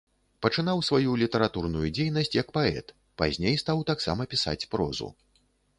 [0.43, 2.87] Пачынаў сваю літаратурную дзейнасць як паэт,
[3.25, 5.07] пазней стаў таксама пісаць прозу.